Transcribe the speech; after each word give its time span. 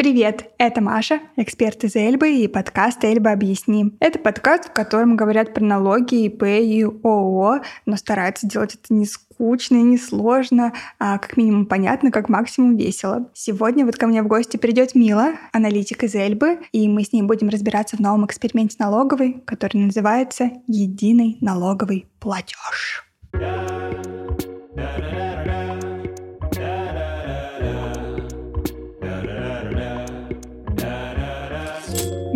Привет, 0.00 0.46
это 0.56 0.80
Маша, 0.80 1.20
эксперт 1.36 1.84
из 1.84 1.94
Эльбы 1.94 2.30
и 2.30 2.48
подкаст 2.48 3.04
«Эльба 3.04 3.32
объясним». 3.32 3.98
Это 4.00 4.18
подкаст, 4.18 4.70
в 4.70 4.72
котором 4.72 5.14
говорят 5.14 5.52
про 5.52 5.62
налоги, 5.62 6.24
ИП 6.24 6.44
и 6.44 6.84
ООО, 6.84 7.60
но 7.84 7.96
стараются 7.96 8.46
делать 8.46 8.76
это 8.76 8.94
не 8.94 9.04
скучно 9.04 9.76
и 9.76 9.82
не 9.82 9.98
сложно, 9.98 10.72
а 10.98 11.18
как 11.18 11.36
минимум 11.36 11.66
понятно, 11.66 12.10
как 12.10 12.30
максимум 12.30 12.78
весело. 12.78 13.28
Сегодня 13.34 13.84
вот 13.84 13.96
ко 13.96 14.06
мне 14.06 14.22
в 14.22 14.26
гости 14.26 14.56
придет 14.56 14.94
Мила, 14.94 15.34
аналитик 15.52 16.02
из 16.02 16.14
Эльбы, 16.14 16.60
и 16.72 16.88
мы 16.88 17.04
с 17.04 17.12
ней 17.12 17.20
будем 17.20 17.50
разбираться 17.50 17.98
в 17.98 18.00
новом 18.00 18.24
эксперименте 18.24 18.76
налоговой, 18.78 19.42
который 19.44 19.76
называется 19.76 20.50
«Единый 20.66 21.36
налоговый 21.42 22.06
платеж». 22.20 23.04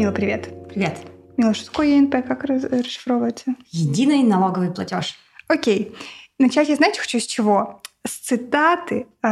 Мила, 0.04 0.12
привет. 0.12 0.68
Привет. 0.68 0.98
Мила, 1.38 1.54
что 1.54 1.70
такое 1.70 1.86
ЕНП? 1.86 2.16
Как 2.28 2.44
расшифровывается? 2.44 3.54
Единый 3.70 4.22
налоговый 4.22 4.70
платеж. 4.70 5.14
Окей. 5.48 5.96
Начать 6.38 6.68
я, 6.68 6.76
знаете, 6.76 7.00
хочу 7.00 7.18
с 7.18 7.24
чего? 7.24 7.80
С 8.06 8.18
цитаты 8.18 9.06
э, 9.22 9.26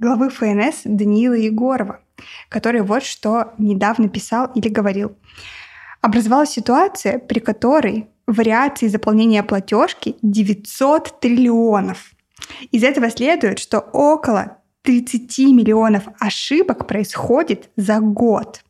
главы 0.00 0.30
ФНС 0.30 0.80
Даниила 0.82 1.34
Егорова, 1.34 2.00
который 2.48 2.80
вот 2.80 3.04
что 3.04 3.52
недавно 3.56 4.08
писал 4.08 4.50
или 4.56 4.66
говорил. 4.66 5.16
Образовалась 6.00 6.50
ситуация, 6.50 7.20
при 7.20 7.38
которой 7.38 8.08
вариации 8.26 8.88
заполнения 8.88 9.44
платежки 9.44 10.16
900 10.22 11.20
триллионов. 11.20 12.10
Из 12.72 12.82
этого 12.82 13.10
следует, 13.10 13.60
что 13.60 13.78
около 13.78 14.58
30 14.82 15.38
миллионов 15.52 16.02
ошибок 16.18 16.88
происходит 16.88 17.70
за 17.76 18.00
год. 18.00 18.64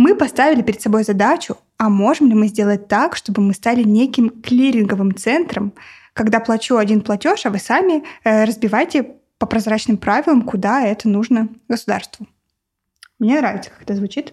Мы 0.00 0.14
поставили 0.14 0.62
перед 0.62 0.80
собой 0.80 1.04
задачу, 1.04 1.58
а 1.76 1.90
можем 1.90 2.28
ли 2.28 2.34
мы 2.34 2.46
сделать 2.46 2.88
так, 2.88 3.16
чтобы 3.16 3.42
мы 3.42 3.52
стали 3.52 3.82
неким 3.82 4.30
клиринговым 4.30 5.14
центром, 5.14 5.74
когда 6.14 6.40
плачу 6.40 6.78
один 6.78 7.02
платеж, 7.02 7.44
а 7.44 7.50
вы 7.50 7.58
сами 7.58 8.02
э, 8.24 8.44
разбивайте 8.44 9.16
по 9.36 9.44
прозрачным 9.44 9.98
правилам, 9.98 10.40
куда 10.40 10.86
это 10.86 11.06
нужно 11.06 11.50
государству. 11.68 12.26
Мне 13.18 13.40
нравится, 13.40 13.68
как 13.68 13.82
это 13.82 13.94
звучит. 13.94 14.32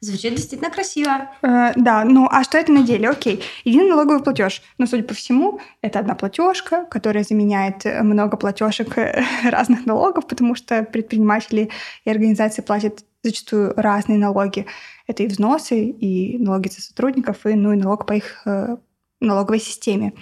Звучит 0.00 0.34
действительно 0.34 0.70
красиво. 0.70 1.30
Э, 1.40 1.72
да, 1.76 2.04
ну 2.04 2.28
а 2.30 2.44
что 2.44 2.58
это 2.58 2.70
на 2.70 2.82
деле? 2.82 3.08
Окей, 3.08 3.42
единый 3.64 3.88
налоговый 3.88 4.22
платеж. 4.22 4.60
Но, 4.76 4.84
судя 4.84 5.04
по 5.04 5.14
всему, 5.14 5.60
это 5.80 6.00
одна 6.00 6.14
платежка, 6.14 6.84
которая 6.84 7.24
заменяет 7.24 7.86
много 7.86 8.36
платежек 8.36 8.98
э, 8.98 9.24
разных 9.50 9.86
налогов, 9.86 10.26
потому 10.26 10.54
что 10.54 10.82
предприниматели 10.82 11.70
и 12.04 12.10
организации 12.10 12.60
платят 12.60 13.02
зачастую 13.22 13.74
разные 13.76 14.18
налоги. 14.18 14.66
Это 15.06 15.22
и 15.22 15.26
взносы, 15.26 15.84
и 15.84 16.38
налоги 16.38 16.68
за 16.68 16.80
сотрудников, 16.80 17.46
и, 17.46 17.54
ну, 17.54 17.72
и 17.72 17.76
налог 17.76 18.06
по 18.06 18.14
их 18.14 18.42
э, 18.46 18.76
налоговой 19.20 19.60
системе. 19.60 20.14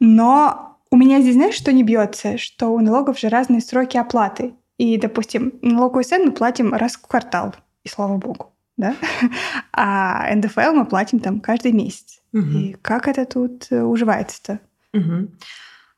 Но 0.00 0.78
у 0.90 0.96
меня 0.96 1.20
здесь, 1.20 1.34
знаешь, 1.34 1.54
что 1.54 1.72
не 1.72 1.82
бьется? 1.82 2.38
Что 2.38 2.68
у 2.68 2.80
налогов 2.80 3.18
же 3.18 3.28
разные 3.28 3.60
сроки 3.60 3.96
оплаты. 3.96 4.54
И, 4.78 4.98
допустим, 4.98 5.54
налоговый 5.62 6.04
СН 6.04 6.26
мы 6.26 6.32
платим 6.32 6.74
раз 6.74 6.96
в 6.96 7.06
квартал, 7.06 7.54
и 7.82 7.88
слава 7.88 8.18
богу, 8.18 8.52
да? 8.76 8.94
А 9.72 10.34
НДФЛ 10.34 10.72
мы 10.72 10.84
платим 10.84 11.20
там 11.20 11.40
каждый 11.40 11.72
месяц. 11.72 12.20
Угу. 12.32 12.40
И 12.40 12.72
как 12.82 13.08
это 13.08 13.24
тут 13.24 13.68
э, 13.70 13.82
уживается-то? 13.82 14.60
Угу. 14.92 15.28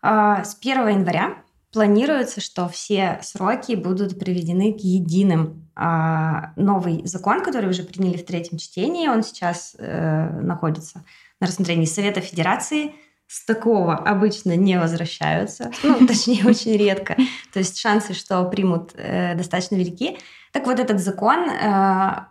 А, 0.02 0.44
с 0.44 0.56
1 0.60 0.88
января 0.88 1.38
планируется, 1.78 2.40
что 2.40 2.68
все 2.68 3.20
сроки 3.22 3.76
будут 3.76 4.18
приведены 4.18 4.72
к 4.72 4.80
единым. 4.80 5.70
А, 5.76 6.52
новый 6.56 7.06
закон, 7.06 7.40
который 7.44 7.70
уже 7.70 7.84
приняли 7.84 8.16
в 8.16 8.26
третьем 8.26 8.58
чтении, 8.58 9.06
он 9.06 9.22
сейчас 9.22 9.76
э, 9.78 10.40
находится 10.40 11.04
на 11.38 11.46
рассмотрении 11.46 11.84
Совета 11.84 12.20
Федерации. 12.20 12.96
С 13.28 13.44
такого 13.44 13.94
обычно 13.94 14.56
не 14.56 14.76
возвращаются, 14.76 15.70
ну, 15.84 16.04
точнее, 16.08 16.44
очень 16.46 16.76
редко. 16.76 17.14
То 17.52 17.60
есть 17.60 17.78
шансы, 17.78 18.12
что 18.12 18.44
примут, 18.46 18.90
э, 18.96 19.36
достаточно 19.36 19.76
велики. 19.76 20.18
Так 20.50 20.66
вот, 20.66 20.80
этот 20.80 20.98
закон 20.98 21.48
э, 21.48 22.24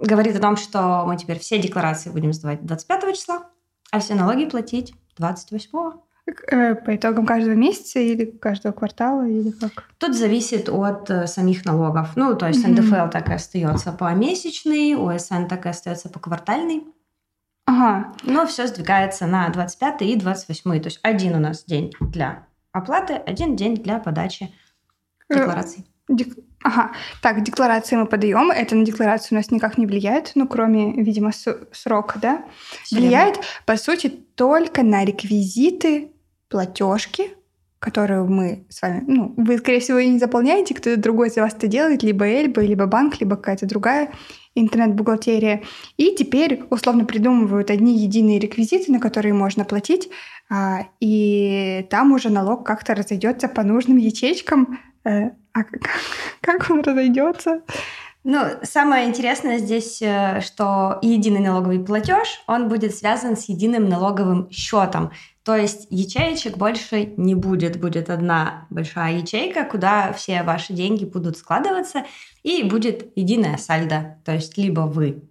говорит 0.00 0.36
о 0.36 0.40
том, 0.40 0.56
что 0.56 1.04
мы 1.06 1.18
теперь 1.18 1.38
все 1.38 1.58
декларации 1.58 2.08
будем 2.08 2.32
сдавать 2.32 2.64
25 2.64 3.14
числа, 3.14 3.50
а 3.90 4.00
все 4.00 4.14
налоги 4.14 4.46
платить 4.46 4.94
28. 5.18 5.68
Э, 5.78 6.09
По 6.84 6.96
итогам 6.96 7.26
каждого 7.26 7.54
месяца 7.54 7.98
или 8.00 8.24
каждого 8.24 8.72
квартала, 8.72 9.26
или 9.28 9.50
как? 9.50 9.84
Тут 9.98 10.14
зависит 10.16 10.68
от 10.68 11.10
э, 11.10 11.26
самих 11.26 11.64
налогов. 11.64 12.10
Ну, 12.16 12.34
то 12.36 12.46
есть 12.46 12.62
Мгм. 12.66 12.72
НДФЛ 12.74 13.08
так 13.10 13.28
и 13.28 13.32
остается 13.34 13.92
помесячный, 13.92 14.94
ОСН 14.96 15.46
так 15.48 15.66
и 15.66 15.68
остается 15.68 16.08
поквартальный. 16.08 16.84
Ага, 17.66 18.12
Но 18.24 18.46
все 18.46 18.66
сдвигается 18.66 19.26
на 19.26 19.48
25 19.50 20.02
и 20.02 20.16
28. 20.16 20.80
То 20.80 20.86
есть 20.88 20.98
один 21.02 21.36
у 21.36 21.38
нас 21.38 21.64
день 21.64 21.92
для 22.00 22.46
оплаты, 22.72 23.14
один 23.14 23.54
день 23.56 23.76
для 23.76 23.98
подачи 23.98 24.52
Э, 25.28 25.34
деклараций. 25.34 25.86
Дек- 26.08 26.36
Ага, 26.62 26.90
так, 27.22 27.42
декларации 27.42 27.96
мы 27.96 28.06
подаем. 28.06 28.50
Это 28.50 28.74
на 28.74 28.84
декларацию 28.84 29.36
у 29.36 29.40
нас 29.40 29.50
никак 29.50 29.78
не 29.78 29.86
влияет, 29.86 30.32
ну, 30.34 30.46
кроме, 30.48 30.92
видимо, 30.92 31.30
срока, 31.72 32.18
да? 32.18 32.44
Всё 32.82 32.96
Влияет, 32.96 33.36
по 33.64 33.76
сути, 33.76 34.08
только 34.08 34.82
на 34.82 35.04
реквизиты 35.04 36.12
платежки, 36.50 37.30
которую 37.78 38.26
мы 38.26 38.66
с 38.68 38.82
вами, 38.82 39.02
ну, 39.06 39.34
вы, 39.38 39.56
скорее 39.56 39.80
всего, 39.80 39.98
и 39.98 40.08
не 40.08 40.18
заполняете, 40.18 40.74
кто-то 40.74 41.00
другой 41.00 41.30
за 41.30 41.40
вас 41.40 41.54
это 41.54 41.66
делает, 41.66 42.02
либо 42.02 42.26
Эльба, 42.26 42.60
либо 42.60 42.86
банк, 42.86 43.18
либо 43.20 43.36
какая-то 43.36 43.66
другая 43.66 44.10
интернет-бухгалтерия. 44.54 45.62
И 45.96 46.14
теперь 46.14 46.64
условно 46.70 47.06
придумывают 47.06 47.70
одни 47.70 47.96
единые 47.96 48.38
реквизиты, 48.38 48.92
на 48.92 49.00
которые 49.00 49.32
можно 49.32 49.64
платить, 49.64 50.10
а, 50.50 50.88
и 51.00 51.86
там 51.88 52.12
уже 52.12 52.28
налог 52.28 52.66
как-то 52.66 52.94
разойдется 52.94 53.48
по 53.48 53.62
нужным 53.62 53.96
ячейкам. 53.96 54.78
Э, 55.04 55.30
А 55.52 55.64
как, 55.64 55.80
как 56.40 56.70
он 56.70 56.82
разойдется? 56.82 57.62
Ну, 58.22 58.40
самое 58.62 59.08
интересное 59.08 59.58
здесь, 59.58 60.02
э, 60.02 60.40
что 60.42 60.98
единый 61.00 61.40
налоговый 61.40 61.82
платеж, 61.82 62.42
он 62.46 62.68
будет 62.68 62.94
связан 62.94 63.36
с 63.36 63.48
единым 63.48 63.88
налоговым 63.88 64.50
счетом. 64.50 65.12
То 65.44 65.56
есть 65.56 65.86
ячеечек 65.90 66.56
больше 66.56 67.14
не 67.16 67.34
будет. 67.34 67.80
Будет 67.80 68.10
одна 68.10 68.66
большая 68.70 69.18
ячейка, 69.18 69.64
куда 69.64 70.12
все 70.12 70.42
ваши 70.42 70.72
деньги 70.72 71.04
будут 71.04 71.38
складываться, 71.38 72.04
и 72.42 72.62
будет 72.62 73.12
единая 73.16 73.56
сальдо. 73.56 74.18
То 74.24 74.32
есть 74.32 74.58
либо 74.58 74.82
вы 74.82 75.22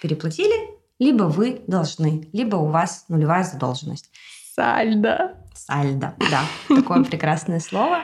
переплатили, 0.00 0.70
либо 0.98 1.24
вы 1.24 1.62
должны, 1.66 2.28
либо 2.32 2.56
у 2.56 2.66
вас 2.66 3.04
нулевая 3.08 3.44
задолженность. 3.44 4.10
Сальдо. 4.54 5.36
Сальдо, 5.54 6.14
да, 6.30 6.42
такое 6.68 7.04
прекрасное 7.10 7.60
слово. 7.60 8.02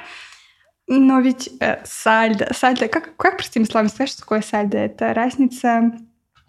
Но 0.87 1.21
ведь 1.21 1.51
э, 1.61 1.85
сальдо, 1.85 2.53
сальдо, 2.55 2.89
как, 2.89 3.15
как 3.17 3.37
простыми 3.37 3.65
словами 3.65 3.89
сказать, 3.89 4.11
что 4.11 4.21
такое 4.21 4.41
сальдо? 4.41 4.79
Это 4.79 5.13
разница 5.13 5.93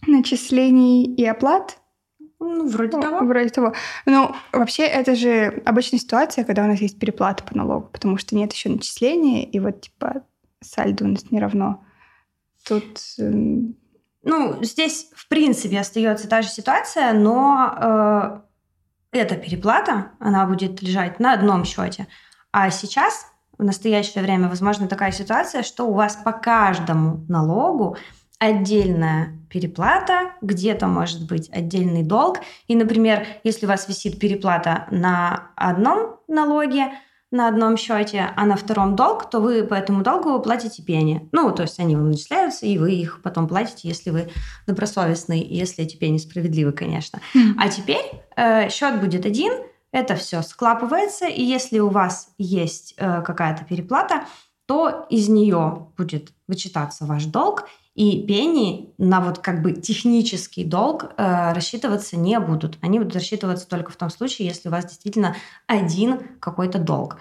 начислений 0.07 1.13
и 1.13 1.25
оплат? 1.25 1.77
Ну, 2.39 2.67
вроде 2.67 2.97
Ну, 2.97 3.03
того. 3.03 3.25
Вроде 3.25 3.49
того. 3.49 3.73
Ну, 4.05 4.35
вообще, 4.53 4.83
это 4.83 5.15
же 5.15 5.61
обычная 5.65 5.99
ситуация, 5.99 6.45
когда 6.45 6.63
у 6.63 6.67
нас 6.67 6.79
есть 6.79 6.97
переплата 6.99 7.43
по 7.43 7.55
налогу, 7.57 7.89
потому 7.91 8.17
что 8.17 8.35
нет 8.35 8.53
еще 8.53 8.69
начисления, 8.69 9.43
и 9.45 9.59
вот, 9.59 9.81
типа, 9.81 10.23
сальдо 10.61 11.05
у 11.05 11.07
нас 11.07 11.29
не 11.31 11.39
равно. 11.39 11.83
Тут... 12.67 12.99
эм, 13.17 13.75
Ну, 14.23 14.63
здесь, 14.63 15.09
в 15.15 15.27
принципе, 15.27 15.79
остается 15.79 16.27
та 16.29 16.41
же 16.41 16.49
ситуация, 16.49 17.13
но 17.13 18.43
э, 19.11 19.17
эта 19.17 19.35
переплата, 19.35 20.11
она 20.19 20.45
будет 20.45 20.81
лежать 20.81 21.19
на 21.19 21.33
одном 21.33 21.65
счете. 21.65 22.07
А 22.51 22.69
сейчас, 22.69 23.25
в 23.57 23.63
настоящее 23.63 24.23
время, 24.23 24.47
возможно 24.49 24.87
такая 24.87 25.11
ситуация, 25.11 25.63
что 25.63 25.85
у 25.85 25.93
вас 25.93 26.15
по 26.15 26.31
каждому 26.31 27.25
налогу 27.27 27.97
отдельная 28.39 29.37
переплата, 29.49 30.31
где-то 30.41 30.87
может 30.87 31.27
быть 31.27 31.49
отдельный 31.51 32.03
долг. 32.03 32.39
И, 32.67 32.75
например, 32.75 33.27
если 33.43 33.65
у 33.65 33.69
вас 33.69 33.87
висит 33.87 34.19
переплата 34.19 34.87
на 34.91 35.51
одном 35.55 36.19
налоге, 36.27 36.93
на 37.31 37.47
одном 37.47 37.77
счете, 37.77 38.31
а 38.35 38.45
на 38.45 38.55
втором 38.55 38.95
долг, 38.95 39.29
то 39.29 39.39
вы 39.39 39.63
по 39.63 39.75
этому 39.75 40.03
долгу 40.03 40.39
платите 40.39 40.81
пени. 40.81 41.29
Ну, 41.31 41.51
то 41.51 41.63
есть 41.63 41.79
они 41.79 41.95
вам 41.95 42.09
начисляются, 42.09 42.65
и 42.65 42.77
вы 42.77 42.93
их 42.93 43.21
потом 43.21 43.47
платите, 43.47 43.87
если 43.87 44.09
вы 44.09 44.29
добросовестный, 44.65 45.43
если 45.43 45.83
эти 45.83 45.95
пени 45.95 46.17
справедливы, 46.17 46.71
конечно. 46.71 47.19
А 47.57 47.69
теперь 47.69 48.23
э, 48.35 48.69
счет 48.69 48.99
будет 48.99 49.25
один, 49.25 49.53
это 49.91 50.15
все 50.15 50.41
склапывается, 50.41 51.27
и 51.27 51.43
если 51.43 51.79
у 51.79 51.89
вас 51.89 52.29
есть 52.37 52.95
э, 52.97 53.21
какая-то 53.21 53.63
переплата, 53.63 54.25
то 54.65 55.07
из 55.09 55.29
нее 55.29 55.87
будет 55.97 56.31
вычитаться 56.47 57.05
ваш 57.05 57.25
долг, 57.25 57.67
и 57.95 58.25
пени 58.25 58.93
на 58.97 59.19
вот 59.19 59.39
как 59.39 59.61
бы 59.61 59.73
технический 59.73 60.63
долг 60.63 61.11
э, 61.17 61.53
рассчитываться 61.53 62.17
не 62.17 62.39
будут. 62.39 62.77
Они 62.81 62.99
будут 62.99 63.15
рассчитываться 63.15 63.67
только 63.67 63.91
в 63.91 63.95
том 63.95 64.09
случае, 64.09 64.47
если 64.47 64.69
у 64.69 64.71
вас 64.71 64.85
действительно 64.85 65.35
один 65.67 66.19
какой-то 66.39 66.79
долг. 66.79 67.17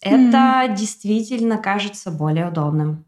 Это 0.00 0.72
действительно 0.76 1.58
кажется 1.58 2.10
более 2.10 2.48
удобным. 2.48 3.04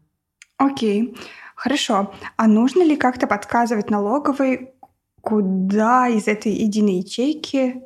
Окей. 0.57 1.17
Хорошо. 1.55 2.13
А 2.37 2.47
нужно 2.47 2.83
ли 2.83 2.95
как-то 2.95 3.27
подсказывать 3.27 3.89
налоговой, 3.89 4.73
куда 5.21 6.07
из 6.07 6.27
этой 6.27 6.53
единой 6.53 6.97
ячейки 6.97 7.81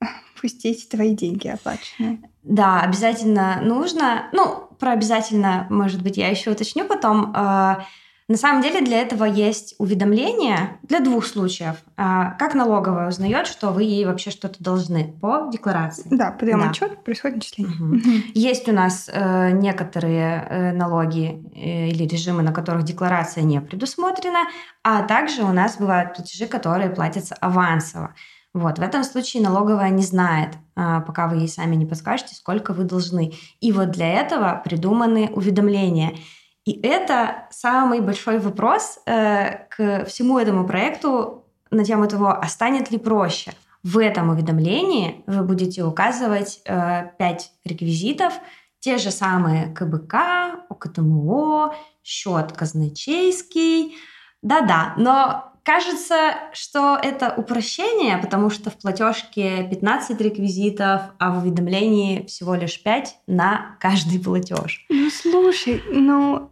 пустить 0.40 0.88
твои 0.88 1.14
деньги 1.14 1.48
оплаченные? 1.48 2.22
Да, 2.42 2.80
обязательно 2.82 3.60
нужно. 3.62 4.28
Ну, 4.32 4.68
про 4.78 4.92
обязательно, 4.92 5.66
может 5.70 6.02
быть, 6.02 6.16
я 6.16 6.28
еще 6.28 6.50
уточню 6.50 6.84
потом. 6.84 7.34
Э, 7.34 7.78
на 8.26 8.38
самом 8.38 8.62
деле 8.62 8.80
для 8.80 9.02
этого 9.02 9.24
есть 9.24 9.74
уведомление 9.78 10.78
для 10.82 11.00
двух 11.00 11.26
случаев. 11.26 11.76
А, 11.98 12.30
как 12.38 12.54
налоговая 12.54 13.08
узнает, 13.08 13.46
что 13.46 13.70
вы 13.70 13.82
ей 13.82 14.06
вообще 14.06 14.30
что-то 14.30 14.64
должны 14.64 15.12
по 15.20 15.50
декларации? 15.52 16.06
Да, 16.10 16.30
подаем 16.30 16.60
да. 16.60 16.70
отчет, 16.70 17.04
происходит 17.04 17.36
начисление. 17.36 17.74
Угу. 17.74 17.96
Угу. 17.96 18.10
Есть 18.34 18.66
у 18.66 18.72
нас 18.72 19.10
э, 19.12 19.50
некоторые 19.50 20.46
э, 20.48 20.72
налоги 20.72 21.44
э, 21.54 21.88
или 21.88 22.04
режимы, 22.04 22.42
на 22.42 22.52
которых 22.52 22.84
декларация 22.84 23.44
не 23.44 23.60
предусмотрена, 23.60 24.48
а 24.82 25.02
также 25.02 25.42
у 25.42 25.52
нас 25.52 25.76
бывают 25.76 26.14
платежи, 26.14 26.46
которые 26.46 26.88
платятся 26.88 27.34
авансово. 27.40 28.14
Вот, 28.54 28.78
в 28.78 28.82
этом 28.82 29.04
случае 29.04 29.42
налоговая 29.42 29.90
не 29.90 30.02
знает, 30.02 30.54
э, 30.76 31.02
пока 31.06 31.28
вы 31.28 31.36
ей 31.38 31.48
сами 31.48 31.74
не 31.74 31.84
подскажете, 31.84 32.36
сколько 32.36 32.72
вы 32.72 32.84
должны. 32.84 33.34
И 33.60 33.70
вот 33.70 33.90
для 33.90 34.08
этого 34.14 34.62
придуманы 34.64 35.28
уведомления. 35.34 36.14
И 36.64 36.80
это 36.82 37.46
самый 37.50 38.00
большой 38.00 38.38
вопрос 38.38 38.98
э, 39.06 39.66
к 39.68 40.06
всему 40.06 40.38
этому 40.38 40.66
проекту 40.66 41.44
на 41.70 41.84
тему 41.84 42.08
того, 42.08 42.30
а 42.30 42.46
станет 42.48 42.90
ли 42.90 42.98
проще. 42.98 43.52
В 43.82 43.98
этом 43.98 44.30
уведомлении 44.30 45.22
вы 45.26 45.42
будете 45.42 45.84
указывать 45.84 46.62
э, 46.64 47.10
5 47.18 47.52
реквизитов, 47.64 48.32
те 48.80 48.96
же 48.96 49.10
самые 49.10 49.74
КБК, 49.74 50.64
ОКТМО, 50.70 51.74
счет 52.02 52.52
казначейский. 52.52 53.96
Да-да, 54.40 54.94
но 54.96 55.52
кажется, 55.64 56.34
что 56.52 56.98
это 57.02 57.34
упрощение, 57.36 58.18
потому 58.18 58.50
что 58.50 58.70
в 58.70 58.78
платежке 58.78 59.66
15 59.68 60.20
реквизитов, 60.20 61.02
а 61.18 61.30
в 61.30 61.42
уведомлении 61.42 62.24
всего 62.26 62.54
лишь 62.54 62.82
5 62.82 63.16
на 63.26 63.76
каждый 63.80 64.20
платеж. 64.20 64.86
Ну 64.88 65.10
слушай, 65.10 65.82
ну 65.90 66.50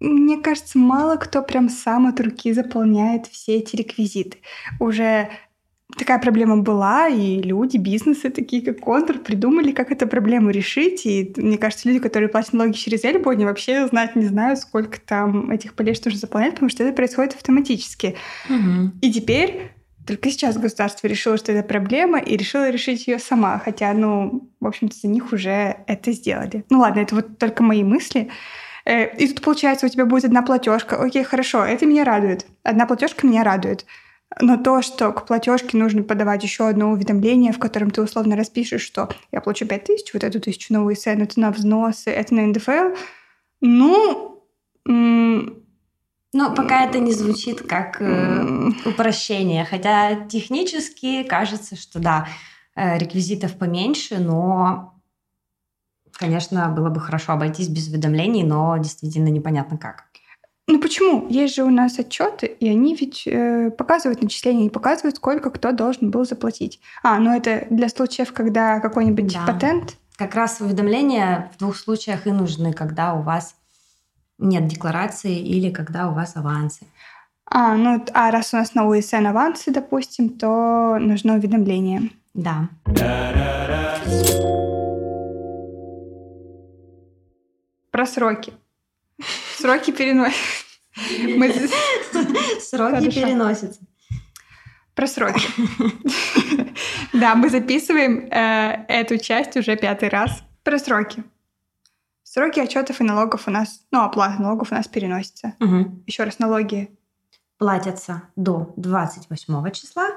мне 0.00 0.38
кажется, 0.38 0.78
мало 0.78 1.16
кто 1.16 1.42
прям 1.42 1.68
сам 1.68 2.06
от 2.06 2.20
руки 2.20 2.52
заполняет 2.52 3.26
все 3.26 3.56
эти 3.56 3.76
реквизиты. 3.76 4.38
Уже 4.80 5.30
такая 5.96 6.18
проблема 6.18 6.58
была, 6.58 7.08
и 7.08 7.40
люди, 7.40 7.76
бизнесы, 7.76 8.30
такие 8.30 8.62
как 8.62 8.80
Контур, 8.80 9.18
придумали, 9.18 9.72
как 9.72 9.90
эту 9.90 10.06
проблему 10.06 10.50
решить. 10.50 11.06
И 11.06 11.32
мне 11.36 11.58
кажется, 11.58 11.88
люди, 11.88 12.00
которые 12.00 12.28
платят 12.28 12.52
налоги 12.52 12.72
через 12.72 13.04
Эльбу, 13.04 13.30
они 13.30 13.44
вообще 13.44 13.86
знать 13.86 14.16
не 14.16 14.26
знают, 14.26 14.58
сколько 14.60 15.00
там 15.00 15.50
этих 15.50 15.74
полей 15.74 15.94
нужно 16.04 16.18
заполнять, 16.18 16.54
потому 16.54 16.70
что 16.70 16.82
это 16.82 16.94
происходит 16.94 17.34
автоматически. 17.34 18.16
Угу. 18.48 18.92
И 19.02 19.12
теперь 19.12 19.70
только 20.06 20.30
сейчас 20.30 20.58
государство 20.58 21.06
решило, 21.06 21.36
что 21.36 21.52
это 21.52 21.66
проблема, 21.66 22.18
и 22.18 22.36
решило 22.36 22.68
решить 22.68 23.06
ее 23.06 23.18
сама. 23.18 23.58
Хотя, 23.58 23.92
ну, 23.94 24.50
в 24.60 24.66
общем-то, 24.66 24.94
за 24.96 25.08
них 25.08 25.32
уже 25.32 25.76
это 25.86 26.12
сделали. 26.12 26.64
Ну 26.70 26.80
ладно, 26.80 27.00
это 27.00 27.14
вот 27.14 27.38
только 27.38 27.62
мои 27.62 27.82
мысли. 27.82 28.28
Э, 28.84 29.16
и 29.16 29.28
тут, 29.28 29.42
получается, 29.42 29.86
у 29.86 29.88
тебя 29.88 30.06
будет 30.06 30.24
одна 30.24 30.42
платежка. 30.42 31.02
Окей, 31.02 31.24
хорошо, 31.24 31.64
это 31.64 31.86
меня 31.86 32.04
радует. 32.04 32.46
Одна 32.62 32.86
платежка 32.86 33.26
меня 33.26 33.42
радует. 33.44 33.86
Но 34.40 34.56
то, 34.56 34.82
что 34.82 35.12
к 35.12 35.26
платежке 35.26 35.76
нужно 35.76 36.02
подавать 36.02 36.42
еще 36.42 36.68
одно 36.68 36.90
уведомление, 36.90 37.52
в 37.52 37.58
котором 37.58 37.90
ты 37.90 38.02
условно 38.02 38.36
распишешь, 38.36 38.82
что 38.82 39.08
я 39.30 39.40
получу 39.40 39.66
5 39.66 39.84
тысяч, 39.84 40.12
вот 40.12 40.24
эту 40.24 40.40
тысячу 40.40 40.72
на 40.72 40.84
УСН, 40.84 41.22
это 41.22 41.38
на 41.38 41.50
взносы, 41.50 42.10
это 42.10 42.34
на 42.34 42.46
НДФЛ, 42.46 42.96
ну... 43.60 44.30
Но 46.36 46.52
пока 46.52 46.84
это 46.84 46.98
не 46.98 47.12
звучит 47.12 47.62
как 47.62 48.02
э, 48.02 48.70
упрощение, 48.84 49.64
хотя 49.64 50.26
технически 50.26 51.22
кажется, 51.22 51.76
что 51.76 52.00
да, 52.00 52.26
э, 52.74 52.98
реквизитов 52.98 53.56
поменьше, 53.56 54.18
но 54.18 54.93
Конечно, 56.16 56.68
было 56.68 56.90
бы 56.90 57.00
хорошо 57.00 57.32
обойтись 57.32 57.68
без 57.68 57.88
уведомлений, 57.88 58.44
но 58.44 58.76
действительно 58.78 59.28
непонятно 59.28 59.78
как. 59.78 60.04
Ну 60.66 60.80
почему? 60.80 61.26
Есть 61.28 61.56
же 61.56 61.62
у 61.62 61.70
нас 61.70 61.98
отчеты, 61.98 62.46
и 62.46 62.68
они 62.68 62.94
ведь 62.94 63.26
э, 63.26 63.70
показывают 63.70 64.22
начисления 64.22 64.66
и 64.66 64.70
показывают, 64.70 65.16
сколько 65.16 65.50
кто 65.50 65.72
должен 65.72 66.10
был 66.10 66.24
заплатить. 66.24 66.80
А, 67.02 67.18
ну 67.18 67.36
это 67.36 67.66
для 67.68 67.88
случаев, 67.90 68.32
когда 68.32 68.80
какой-нибудь 68.80 69.34
да. 69.34 69.44
патент. 69.46 69.96
Как 70.16 70.34
раз 70.34 70.60
уведомления 70.60 71.50
в 71.54 71.58
двух 71.58 71.76
случаях 71.76 72.26
и 72.26 72.32
нужны, 72.32 72.72
когда 72.72 73.14
у 73.14 73.22
вас 73.22 73.56
нет 74.38 74.66
декларации 74.66 75.38
или 75.38 75.70
когда 75.70 76.08
у 76.08 76.14
вас 76.14 76.36
авансы. 76.36 76.86
А, 77.50 77.74
ну 77.74 78.02
а 78.14 78.30
раз 78.30 78.54
у 78.54 78.56
нас 78.56 78.74
на 78.74 78.86
УСН 78.86 79.26
авансы, 79.26 79.70
допустим, 79.70 80.30
то 80.30 80.96
нужно 80.98 81.34
уведомление. 81.34 82.10
Да. 82.32 82.68
Про 87.94 88.06
сроки. 88.06 88.52
Сроки 89.56 89.92
переносятся. 89.92 90.48
Сроки 92.60 93.08
переносятся. 93.08 93.80
Про 94.96 95.06
сроки. 95.06 95.46
Да, 97.12 97.36
мы 97.36 97.50
записываем 97.50 98.26
э, 98.32 98.84
эту 98.88 99.16
часть 99.18 99.56
уже 99.56 99.76
пятый 99.76 100.08
раз. 100.08 100.42
Про 100.64 100.80
сроки. 100.80 101.22
Сроки 102.24 102.58
отчетов 102.58 103.00
и 103.00 103.04
налогов 103.04 103.46
у 103.46 103.52
нас, 103.52 103.86
ну, 103.92 104.02
оплата 104.02 104.42
налогов 104.42 104.72
у 104.72 104.74
нас 104.74 104.88
переносится. 104.88 105.54
Еще 106.04 106.24
раз, 106.24 106.40
налоги 106.40 106.90
платятся 107.58 108.22
до 108.34 108.74
28 108.76 109.70
числа, 109.70 110.08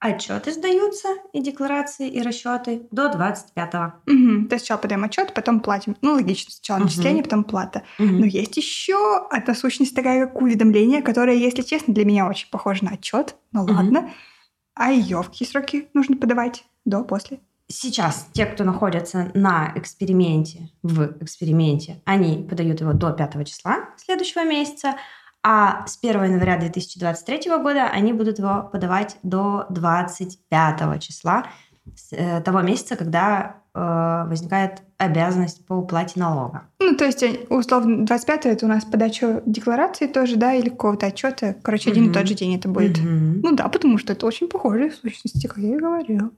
Отчеты 0.00 0.52
сдаются, 0.52 1.08
и 1.32 1.40
декларации, 1.40 2.08
и 2.08 2.22
расчеты 2.22 2.86
до 2.92 3.10
25-го. 3.10 3.94
Угу. 4.06 4.48
То 4.48 4.54
есть 4.54 4.64
сначала 4.64 4.78
подаем 4.78 5.02
отчет, 5.02 5.34
потом 5.34 5.58
платим. 5.58 5.96
Ну, 6.02 6.12
логично, 6.12 6.52
сначала 6.52 6.78
угу. 6.78 6.84
начисление, 6.84 7.24
потом 7.24 7.42
плата. 7.42 7.82
Угу. 7.98 8.06
Но 8.06 8.24
есть 8.24 8.56
еще 8.56 9.26
одна 9.28 9.54
сущность 9.54 9.96
такая, 9.96 10.26
как 10.26 10.40
уведомление, 10.40 11.02
которое, 11.02 11.36
если 11.36 11.62
честно, 11.62 11.94
для 11.94 12.04
меня 12.04 12.28
очень 12.28 12.48
похоже 12.50 12.84
на 12.84 12.92
отчет. 12.92 13.34
Ну 13.50 13.62
угу. 13.62 13.72
ладно. 13.72 14.10
А 14.74 14.92
ее 14.92 15.20
в 15.22 15.30
какие 15.30 15.48
сроки 15.48 15.88
нужно 15.94 16.16
подавать? 16.16 16.64
До, 16.84 17.02
после? 17.02 17.40
Сейчас 17.66 18.28
те, 18.32 18.46
кто 18.46 18.64
находятся 18.64 19.30
на 19.34 19.72
эксперименте, 19.74 20.70
в 20.82 21.22
эксперименте, 21.22 22.00
они 22.06 22.46
подают 22.48 22.80
его 22.80 22.94
до 22.94 23.12
5 23.12 23.46
числа 23.46 23.90
следующего 23.98 24.44
месяца, 24.44 24.94
а 25.42 25.86
с 25.86 25.98
1 26.02 26.24
января 26.24 26.58
2023 26.58 27.50
года 27.58 27.84
они 27.84 28.12
будут 28.12 28.38
его 28.38 28.68
подавать 28.70 29.16
до 29.22 29.66
25 29.70 31.00
числа 31.00 31.44
э, 32.10 32.40
того 32.40 32.60
месяца, 32.62 32.96
когда 32.96 33.56
э, 33.74 34.24
возникает 34.28 34.82
обязанность 34.98 35.64
по 35.66 35.74
уплате 35.74 36.18
налога. 36.18 36.62
Ну, 36.80 36.96
то 36.96 37.04
есть, 37.04 37.22
э, 37.22 37.46
условно, 37.50 38.04
25 38.04 38.46
это 38.46 38.66
у 38.66 38.68
нас 38.68 38.84
подача 38.84 39.42
декларации 39.46 40.08
тоже, 40.08 40.36
да, 40.36 40.54
или 40.54 40.68
какого-то 40.68 41.06
отчета. 41.06 41.54
Короче, 41.62 41.90
один 41.90 42.06
mm-hmm. 42.06 42.10
и 42.10 42.14
тот 42.14 42.26
же 42.26 42.34
день 42.34 42.56
это 42.56 42.68
будет. 42.68 42.98
Mm-hmm. 42.98 43.40
Ну 43.42 43.52
да, 43.54 43.68
потому 43.68 43.98
что 43.98 44.12
это 44.12 44.26
очень 44.26 44.48
похоже 44.48 44.90
в 44.90 44.96
сущности, 44.96 45.46
как 45.46 45.58
я 45.58 45.74
и 45.74 45.78
говорила. 45.78 46.30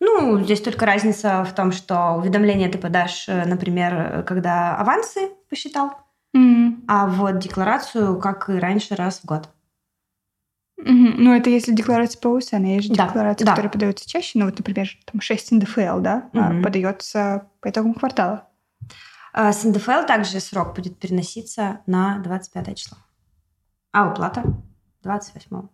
Ну, 0.00 0.42
здесь 0.42 0.60
только 0.60 0.84
разница 0.84 1.44
в 1.44 1.54
том, 1.54 1.70
что 1.70 2.14
уведомление 2.14 2.68
ты 2.68 2.78
подашь, 2.78 3.28
э, 3.28 3.44
например, 3.44 4.24
когда 4.26 4.76
авансы 4.76 5.30
посчитал, 5.48 5.92
Mm. 6.36 6.84
А 6.88 7.06
вот 7.06 7.38
декларацию, 7.38 8.18
как 8.18 8.48
и 8.48 8.54
раньше, 8.54 8.94
раз 8.94 9.20
в 9.20 9.26
год. 9.26 9.48
Mm-hmm. 10.80 11.14
Ну, 11.18 11.34
это 11.34 11.50
если 11.50 11.72
декларация 11.72 12.20
по 12.20 12.28
УСН. 12.28 12.64
Есть 12.64 12.88
же 12.88 12.94
да. 12.94 13.06
декларация, 13.06 13.44
да. 13.44 13.52
которая 13.52 13.70
подается 13.70 14.08
чаще. 14.08 14.38
Ну, 14.38 14.46
вот, 14.46 14.58
например, 14.58 14.88
там 15.10 15.20
6 15.20 15.52
НДФЛ, 15.52 16.00
да, 16.00 16.28
mm-hmm. 16.32 16.62
подается 16.62 17.46
по 17.60 17.70
итогам 17.70 17.94
квартала. 17.94 18.48
А 19.32 19.52
с 19.52 19.64
НДФЛ 19.64 20.06
также 20.06 20.40
срок 20.40 20.74
будет 20.74 20.98
переноситься 20.98 21.80
на 21.86 22.18
25 22.18 22.76
число. 22.76 22.98
А 23.92 24.10
уплата 24.10 24.42
28. 25.02 25.68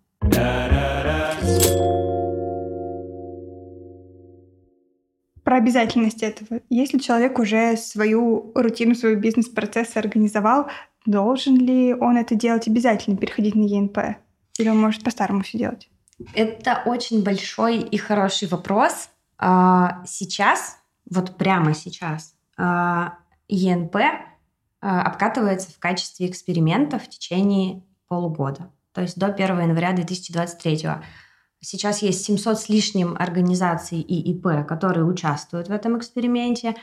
Про 5.48 5.56
обязательность 5.56 6.22
этого. 6.22 6.60
Если 6.68 6.98
человек 6.98 7.38
уже 7.38 7.74
свою 7.78 8.52
рутину, 8.54 8.94
свой 8.94 9.16
бизнес-процесс 9.16 9.96
организовал, 9.96 10.68
должен 11.06 11.56
ли 11.56 11.94
он 11.94 12.18
это 12.18 12.34
делать 12.34 12.68
обязательно, 12.68 13.16
переходить 13.16 13.54
на 13.54 13.62
ЕНП? 13.62 13.98
Или 14.58 14.68
он 14.68 14.78
может 14.78 15.02
по-старому 15.02 15.42
все 15.42 15.56
делать? 15.56 15.88
Это 16.34 16.82
очень 16.84 17.24
большой 17.24 17.78
и 17.78 17.96
хороший 17.96 18.46
вопрос. 18.46 19.08
А, 19.38 20.04
сейчас, 20.04 20.76
вот 21.08 21.38
прямо 21.38 21.72
сейчас, 21.72 22.34
а, 22.58 23.14
ЕНП 23.48 23.96
а, 24.82 25.00
обкатывается 25.00 25.70
в 25.70 25.78
качестве 25.78 26.28
эксперимента 26.28 26.98
в 26.98 27.08
течение 27.08 27.82
полугода, 28.06 28.70
то 28.92 29.00
есть 29.00 29.18
до 29.18 29.28
1 29.28 29.60
января 29.62 29.94
2023 29.94 30.76
года. 30.82 31.02
Сейчас 31.60 32.02
есть 32.02 32.24
700 32.24 32.58
с 32.58 32.68
лишним 32.68 33.16
организаций 33.18 34.00
и 34.00 34.30
ИП, 34.32 34.66
которые 34.66 35.04
участвуют 35.04 35.68
в 35.68 35.72
этом 35.72 35.98
эксперименте. 35.98 36.74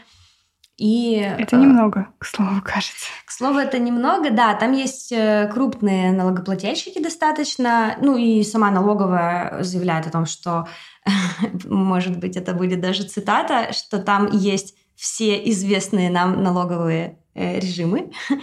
И, 0.78 1.14
это 1.14 1.56
немного, 1.56 2.10
к 2.20 2.26
слову, 2.26 2.62
кажется. 2.66 3.08
К 3.26 3.32
слову, 3.32 3.60
это 3.60 3.80
немного, 3.80 4.30
да. 4.30 4.54
Там 4.56 4.74
есть 4.74 5.12
э, 5.12 5.50
крупные 5.54 6.12
налогоплательщики 6.12 7.02
достаточно. 7.02 7.98
Ну 8.02 8.18
и 8.18 8.44
сама 8.44 8.72
налоговая 8.72 9.64
заявляет 9.64 10.08
о 10.08 10.12
том, 10.12 10.26
что, 10.26 10.68
может 11.64 12.20
быть, 12.20 12.36
это 12.36 12.54
будет 12.54 12.82
даже 12.82 13.04
цитата, 13.04 13.72
что 13.72 14.00
там 14.00 14.30
есть 14.32 14.76
все 14.96 15.38
известные 15.50 16.10
нам 16.10 16.44
налоговые 16.44 17.20
э, 17.34 17.60
режимы. 17.60 18.12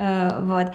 Э, 0.00 0.42
вот. 0.42 0.74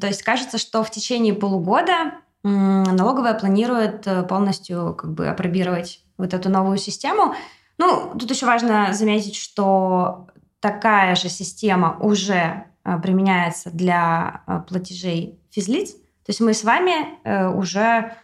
То 0.00 0.06
есть 0.06 0.22
кажется, 0.22 0.56
что 0.56 0.82
в 0.82 0.90
течение 0.90 1.34
полугода 1.34 2.14
налоговая 2.44 3.34
планирует 3.34 4.06
полностью 4.28 4.94
как 4.94 5.12
бы 5.12 5.28
опробировать 5.28 6.04
вот 6.18 6.34
эту 6.34 6.48
новую 6.50 6.78
систему. 6.78 7.34
Ну, 7.78 8.12
тут 8.18 8.30
еще 8.30 8.46
важно 8.46 8.92
заметить, 8.92 9.34
что 9.34 10.28
такая 10.64 11.14
же 11.14 11.28
система 11.28 11.98
уже 12.00 12.64
э, 12.84 12.98
применяется 13.00 13.70
для 13.70 14.42
э, 14.46 14.60
платежей 14.66 15.38
физлиц. 15.50 15.92
То 15.92 16.28
есть 16.28 16.40
мы 16.40 16.54
с 16.54 16.64
вами 16.64 17.18
э, 17.24 17.48
уже, 17.48 18.14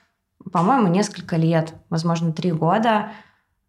по-моему, 0.50 0.88
несколько 0.88 1.36
лет, 1.36 1.74
возможно, 1.90 2.32
три 2.32 2.52
года 2.52 3.12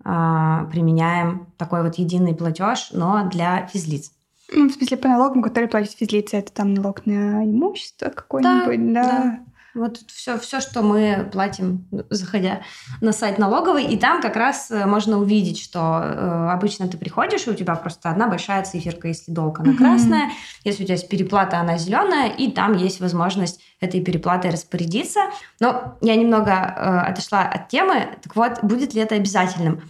применяем 0.03 1.53
такой 1.57 1.83
вот 1.83 1.99
единый 1.99 2.33
платеж, 2.33 2.89
но 2.91 3.29
для 3.29 3.67
физлиц. 3.67 4.11
Ну, 4.51 4.67
в 4.67 4.71
смысле, 4.71 4.97
по 4.97 5.07
налогам, 5.07 5.43
которые 5.43 5.69
платят 5.69 5.91
физлицы, 5.91 6.37
это 6.37 6.51
там 6.51 6.73
налог 6.73 7.05
на 7.05 7.45
имущество 7.45 8.09
какое-нибудь, 8.09 8.93
да? 8.93 9.03
да. 9.03 9.39
Вот 9.73 9.99
все, 10.07 10.37
все, 10.37 10.59
что 10.59 10.81
мы 10.81 11.29
платим, 11.31 11.87
заходя 12.09 12.61
на 12.99 13.13
сайт 13.13 13.37
налоговый, 13.37 13.85
и 13.85 13.97
там 13.97 14.21
как 14.21 14.35
раз 14.35 14.69
э, 14.69 14.85
можно 14.85 15.17
увидеть, 15.17 15.61
что 15.61 16.01
э, 16.03 16.49
обычно 16.51 16.87
ты 16.87 16.97
приходишь, 16.97 17.47
и 17.47 17.51
у 17.51 17.53
тебя 17.53 17.75
просто 17.75 18.09
одна 18.09 18.27
большая 18.27 18.63
циферка, 18.63 19.07
если 19.07 19.31
долг, 19.31 19.59
она 19.59 19.73
красная, 19.75 20.27
mm-hmm. 20.27 20.61
если 20.65 20.83
у 20.83 20.85
тебя 20.85 20.95
есть 20.95 21.07
переплата, 21.07 21.59
она 21.59 21.77
зеленая, 21.77 22.29
и 22.29 22.51
там 22.51 22.75
есть 22.75 22.99
возможность 22.99 23.61
этой 23.79 24.01
переплатой 24.01 24.51
распорядиться. 24.51 25.21
Но 25.59 25.97
я 26.01 26.15
немного 26.15 26.51
э, 26.51 27.11
отошла 27.11 27.43
от 27.43 27.69
темы. 27.69 28.17
Так 28.21 28.35
вот, 28.35 28.63
будет 28.63 28.93
ли 28.93 29.01
это 29.01 29.15
обязательным? 29.15 29.81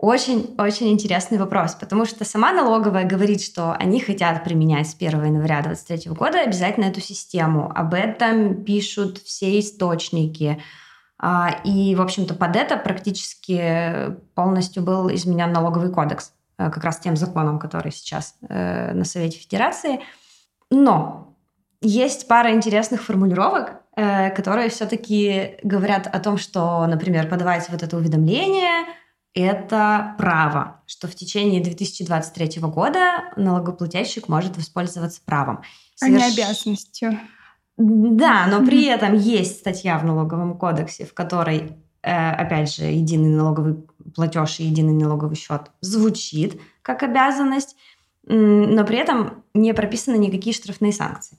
Очень-очень 0.00 0.88
интересный 0.92 1.36
вопрос, 1.36 1.74
потому 1.74 2.06
что 2.06 2.24
сама 2.24 2.54
налоговая 2.54 3.04
говорит, 3.04 3.42
что 3.42 3.72
они 3.72 4.00
хотят 4.00 4.42
применять 4.44 4.88
с 4.88 4.94
1 4.94 5.26
января 5.26 5.60
2023 5.60 6.12
года 6.12 6.40
обязательно 6.40 6.86
эту 6.86 7.02
систему. 7.02 7.70
Об 7.74 7.92
этом 7.92 8.64
пишут 8.64 9.18
все 9.18 9.60
источники. 9.60 10.62
А, 11.18 11.54
и, 11.64 11.94
в 11.94 12.00
общем-то, 12.00 12.32
под 12.32 12.56
это 12.56 12.78
практически 12.78 14.16
полностью 14.34 14.82
был 14.82 15.12
изменен 15.12 15.52
налоговый 15.52 15.92
кодекс, 15.92 16.32
э, 16.56 16.70
как 16.70 16.82
раз 16.82 16.98
тем 16.98 17.14
законом, 17.14 17.58
который 17.58 17.92
сейчас 17.92 18.36
э, 18.48 18.94
на 18.94 19.04
Совете 19.04 19.36
Федерации. 19.36 20.00
Но 20.70 21.36
есть 21.82 22.26
пара 22.26 22.52
интересных 22.54 23.02
формулировок, 23.02 23.82
э, 23.96 24.30
которые 24.30 24.70
все-таки 24.70 25.58
говорят 25.62 26.06
о 26.06 26.20
том, 26.20 26.38
что, 26.38 26.86
например, 26.86 27.28
подавать 27.28 27.68
вот 27.68 27.82
это 27.82 27.98
уведомление– 27.98 28.86
это 29.34 30.14
право, 30.18 30.82
что 30.86 31.06
в 31.06 31.14
течение 31.14 31.62
2023 31.62 32.60
года 32.62 33.32
налогоплательщик 33.36 34.28
может 34.28 34.56
воспользоваться 34.56 35.20
правом. 35.24 35.62
Соверш... 35.94 36.22
А 36.22 36.26
не 36.26 36.32
обязанностью. 36.32 37.18
Да, 37.76 38.46
но 38.46 38.64
при 38.64 38.86
этом 38.86 39.14
есть 39.14 39.60
статья 39.60 39.98
в 39.98 40.04
налоговом 40.04 40.58
кодексе, 40.58 41.06
в 41.06 41.14
которой, 41.14 41.76
э, 42.02 42.30
опять 42.32 42.74
же, 42.74 42.84
единый 42.84 43.30
налоговый 43.30 43.76
платеж 44.14 44.60
и 44.60 44.64
единый 44.64 44.92
налоговый 44.92 45.36
счет 45.36 45.70
звучит 45.80 46.60
как 46.82 47.02
обязанность, 47.02 47.76
но 48.24 48.84
при 48.84 48.98
этом 48.98 49.44
не 49.54 49.72
прописаны 49.72 50.16
никакие 50.16 50.54
штрафные 50.54 50.92
санкции. 50.92 51.38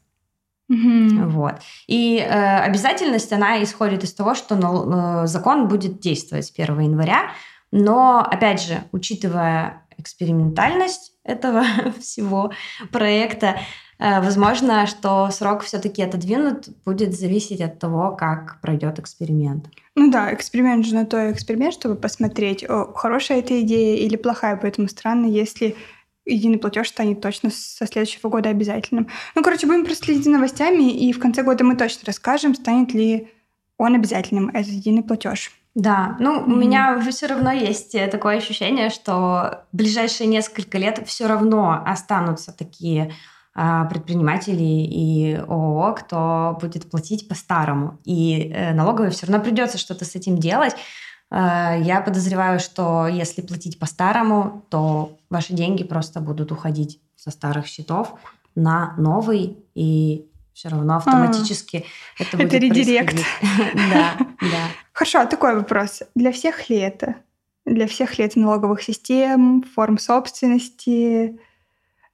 Mm-hmm. 0.71 1.27
Вот. 1.27 1.55
И 1.87 2.17
э, 2.17 2.59
обязательность, 2.59 3.31
она 3.33 3.61
исходит 3.61 4.03
из 4.03 4.13
того, 4.13 4.35
что 4.35 4.55
э, 4.55 5.27
закон 5.27 5.67
будет 5.67 5.99
действовать 5.99 6.45
с 6.45 6.51
1 6.57 6.79
января, 6.79 7.31
но, 7.71 8.19
опять 8.19 8.61
же, 8.61 8.83
учитывая 8.91 9.83
экспериментальность 9.97 11.13
этого 11.23 11.63
всего 11.99 12.51
проекта, 12.91 13.57
э, 13.99 14.19
возможно, 14.21 14.87
что 14.87 15.29
срок 15.31 15.63
все-таки 15.63 16.01
отодвинут, 16.01 16.69
будет 16.85 17.13
зависеть 17.17 17.61
от 17.61 17.79
того, 17.79 18.15
как 18.15 18.59
пройдет 18.61 18.99
эксперимент. 18.99 19.65
Ну 19.95 20.11
да, 20.11 20.33
эксперимент 20.33 20.85
же 20.85 20.95
на 20.95 21.05
то 21.05 21.31
эксперимент, 21.31 21.73
чтобы 21.73 21.95
посмотреть, 21.95 22.63
о, 22.67 22.91
хорошая 22.93 23.39
эта 23.39 23.61
идея 23.61 23.97
или 23.97 24.17
плохая, 24.17 24.57
поэтому 24.57 24.87
странно, 24.87 25.25
если 25.27 25.75
единый 26.25 26.59
платеж 26.59 26.89
станет 26.89 27.21
точно 27.21 27.49
со 27.51 27.87
следующего 27.87 28.29
года 28.29 28.49
обязательным. 28.49 29.07
Ну, 29.35 29.43
короче, 29.43 29.67
будем 29.67 29.85
проследить 29.85 30.23
за 30.23 30.31
новостями, 30.31 30.91
и 30.91 31.11
в 31.13 31.19
конце 31.19 31.43
года 31.43 31.63
мы 31.63 31.75
точно 31.75 32.01
расскажем, 32.05 32.53
станет 32.53 32.93
ли 32.93 33.29
он 33.77 33.95
обязательным, 33.95 34.49
этот 34.49 34.71
единый 34.71 35.03
платеж. 35.03 35.51
Да, 35.73 36.17
ну 36.19 36.39
mm-hmm. 36.39 36.43
у 36.43 36.55
меня 36.55 37.11
все 37.11 37.27
равно 37.27 37.51
есть 37.51 37.95
э, 37.95 38.07
такое 38.07 38.37
ощущение, 38.37 38.89
что 38.89 39.63
в 39.71 39.77
ближайшие 39.77 40.27
несколько 40.27 40.77
лет 40.77 41.01
все 41.07 41.27
равно 41.27 41.81
останутся 41.85 42.51
такие 42.51 43.13
а, 43.53 43.83
предприниматели 43.85 44.63
и 44.63 45.35
ООО, 45.35 45.93
кто 45.93 46.57
будет 46.61 46.89
платить 46.89 47.27
по-старому. 47.27 47.99
И 48.05 48.49
э, 48.53 48.73
налоговой 48.73 49.11
все 49.11 49.27
равно 49.27 49.43
придется 49.43 49.77
что-то 49.77 50.05
с 50.05 50.15
этим 50.15 50.37
делать. 50.37 50.73
Э, 51.29 51.77
я 51.81 51.99
подозреваю, 51.99 52.61
что 52.61 53.07
если 53.07 53.41
платить 53.41 53.77
по-старому, 53.77 54.65
то 54.69 55.17
ваши 55.29 55.51
деньги 55.51 55.83
просто 55.83 56.21
будут 56.21 56.53
уходить 56.53 57.01
со 57.17 57.29
старых 57.29 57.65
счетов 57.67 58.13
на 58.55 58.93
новый, 58.97 59.57
и 59.75 60.25
все 60.53 60.69
равно 60.69 60.97
автоматически 60.97 61.85
а, 62.19 62.23
это 62.23 62.37
будет 62.37 62.53
Это 62.53 62.57
редирект. 62.57 63.15
Да, 63.91 64.15
да. 64.39 64.67
Хорошо, 64.93 65.21
а 65.21 65.25
такой 65.25 65.55
вопрос. 65.55 66.03
Для 66.15 66.31
всех 66.31 66.69
ли 66.69 66.77
это? 66.77 67.15
Для 67.65 67.87
всех 67.87 68.17
ли 68.17 68.25
это 68.25 68.39
налоговых 68.39 68.81
систем, 68.81 69.63
форм 69.75 69.97
собственности? 69.97 71.39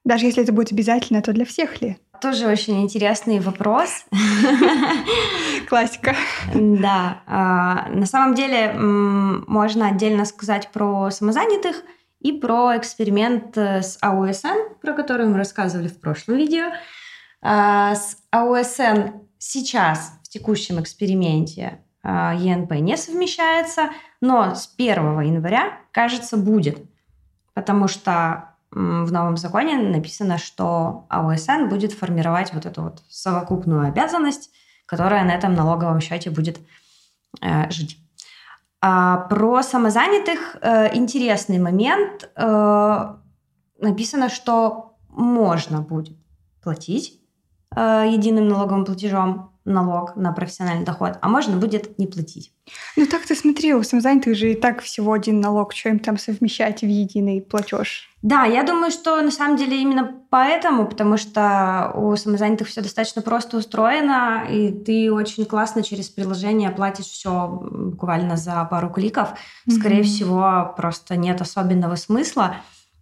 Даже 0.04 0.26
если 0.26 0.42
это 0.42 0.52
будет 0.52 0.72
обязательно, 0.72 1.22
то 1.22 1.32
для 1.32 1.44
всех 1.44 1.80
ли? 1.80 1.98
Тоже 2.20 2.46
очень 2.46 2.82
интересный 2.82 3.40
вопрос. 3.40 4.04
Классика. 5.68 6.16
Да. 6.54 7.22
А, 7.26 7.88
на 7.90 8.06
самом 8.06 8.34
деле 8.34 8.72
можно 8.72 9.88
отдельно 9.88 10.24
сказать 10.24 10.70
про 10.72 11.10
самозанятых 11.10 11.76
и 12.20 12.32
про 12.32 12.76
эксперимент 12.76 13.56
с 13.56 13.98
АУСН, 14.00 14.76
про 14.80 14.94
который 14.94 15.26
мы 15.26 15.36
рассказывали 15.38 15.88
в 15.88 16.00
прошлом 16.00 16.36
видео. 16.36 16.72
А, 17.40 17.94
с 17.94 18.16
АУСН 18.30 19.10
сейчас 19.38 20.12
в 20.24 20.28
текущем 20.28 20.80
эксперименте 20.80 21.78
ЕНП 22.04 22.72
не 22.72 22.96
совмещается, 22.96 23.90
но 24.20 24.54
с 24.54 24.72
1 24.76 25.20
января, 25.20 25.78
кажется, 25.92 26.36
будет, 26.36 26.78
потому 27.54 27.88
что 27.88 28.54
в 28.70 29.10
новом 29.12 29.36
законе 29.36 29.78
написано, 29.78 30.38
что 30.38 31.06
АУСН 31.08 31.68
будет 31.68 31.92
формировать 31.92 32.52
вот 32.52 32.66
эту 32.66 32.82
вот 32.82 33.02
совокупную 33.08 33.88
обязанность, 33.88 34.50
которая 34.86 35.24
на 35.24 35.32
этом 35.32 35.54
налоговом 35.54 36.00
счете 36.00 36.30
будет 36.30 36.58
э, 37.40 37.70
жить. 37.70 37.98
А 38.80 39.16
про 39.28 39.62
самозанятых 39.62 40.56
э, 40.60 40.94
интересный 40.96 41.58
момент. 41.58 42.30
Э, 42.36 43.14
написано, 43.80 44.28
что 44.28 44.96
можно 45.08 45.80
будет 45.80 46.16
платить 46.62 47.17
э, 47.78 48.08
единым 48.10 48.48
налоговым 48.48 48.84
платежом 48.84 49.52
налог 49.68 50.16
на 50.16 50.32
профессиональный 50.32 50.84
доход, 50.84 51.18
а 51.20 51.28
можно 51.28 51.56
будет 51.56 51.98
не 51.98 52.06
платить. 52.06 52.52
Ну 52.96 53.06
так 53.06 53.22
ты 53.22 53.34
смотри, 53.34 53.74
у 53.74 53.82
самозанятых 53.82 54.36
же 54.36 54.52
и 54.52 54.54
так 54.54 54.80
всего 54.80 55.12
один 55.12 55.40
налог, 55.40 55.74
что 55.74 55.90
им 55.90 55.98
там 55.98 56.18
совмещать 56.18 56.80
в 56.80 56.86
единый 56.86 57.40
платеж? 57.40 58.08
Да, 58.22 58.44
я 58.44 58.64
думаю, 58.64 58.90
что 58.90 59.20
на 59.22 59.30
самом 59.30 59.56
деле 59.56 59.80
именно 59.80 60.12
поэтому, 60.30 60.86
потому 60.86 61.16
что 61.16 61.92
у 61.94 62.16
самозанятых 62.16 62.66
все 62.66 62.82
достаточно 62.82 63.22
просто 63.22 63.58
устроено, 63.58 64.44
и 64.50 64.72
ты 64.72 65.12
очень 65.12 65.44
классно 65.44 65.82
через 65.82 66.08
приложение 66.08 66.70
платишь 66.70 67.06
все 67.06 67.46
буквально 67.46 68.36
за 68.36 68.64
пару 68.64 68.90
кликов. 68.90 69.34
Скорее 69.70 70.00
mm-hmm. 70.00 70.04
всего, 70.04 70.74
просто 70.76 71.16
нет 71.16 71.40
особенного 71.40 71.94
смысла 71.94 72.56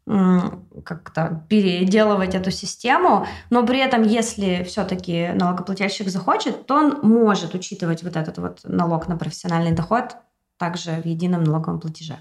как-то 0.06 1.44
переделывать 1.48 2.34
эту 2.34 2.50
систему, 2.52 3.26
но 3.50 3.66
при 3.66 3.80
этом, 3.80 4.04
если 4.04 4.62
все-таки 4.62 5.30
налогоплательщик 5.34 6.08
захочет, 6.08 6.66
то 6.66 6.76
он 6.76 7.00
может 7.02 7.54
учитывать 7.54 8.04
вот 8.04 8.16
этот 8.16 8.38
вот 8.38 8.60
налог 8.64 9.08
на 9.08 9.16
профессиональный 9.16 9.72
доход 9.72 10.16
также 10.58 10.92
в 10.92 11.06
едином 11.06 11.42
налоговом 11.42 11.80
платеже. 11.80 12.18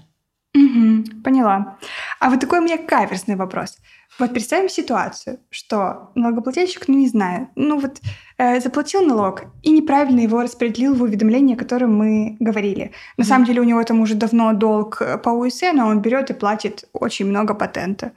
Угу, 0.76 1.22
поняла. 1.22 1.78
А 2.20 2.30
вот 2.30 2.40
такой 2.40 2.58
у 2.58 2.62
меня 2.62 2.78
каверсный 2.78 3.36
вопрос. 3.36 3.78
Вот 4.18 4.32
представим 4.32 4.68
ситуацию, 4.68 5.40
что 5.50 6.10
налогоплательщик, 6.14 6.88
ну 6.88 6.96
не 6.96 7.08
знаю, 7.08 7.48
ну 7.54 7.78
вот 7.78 8.00
э, 8.38 8.60
заплатил 8.60 9.02
налог 9.02 9.44
и 9.62 9.70
неправильно 9.70 10.20
его 10.20 10.40
распределил 10.40 10.94
в 10.94 11.02
уведомлении, 11.02 11.54
о 11.54 11.58
котором 11.58 11.94
мы 11.96 12.36
говорили. 12.40 12.92
На 13.16 13.22
mm 13.22 13.26
самом 13.26 13.44
деле 13.44 13.60
у 13.60 13.64
него 13.64 13.82
там 13.84 14.00
уже 14.00 14.14
давно 14.14 14.52
долг 14.54 15.02
по 15.22 15.30
УСН, 15.30 15.74
но 15.74 15.88
он 15.88 16.00
берет 16.00 16.30
и 16.30 16.34
платит 16.34 16.88
очень 16.92 17.26
много 17.26 17.54
патента. 17.54 18.12